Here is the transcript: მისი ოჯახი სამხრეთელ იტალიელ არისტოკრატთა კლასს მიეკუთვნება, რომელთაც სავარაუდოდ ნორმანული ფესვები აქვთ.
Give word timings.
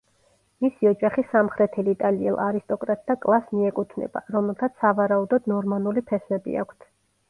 მისი 0.65 0.87
ოჯახი 0.91 1.23
სამხრეთელ 1.33 1.91
იტალიელ 1.93 2.41
არისტოკრატთა 2.47 3.19
კლასს 3.29 3.55
მიეკუთვნება, 3.61 4.27
რომელთაც 4.39 4.85
სავარაუდოდ 4.85 5.55
ნორმანული 5.57 6.09
ფესვები 6.13 6.63
აქვთ. 6.67 6.95